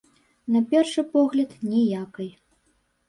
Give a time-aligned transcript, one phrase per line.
[0.53, 2.29] На першы погляд, ніякай.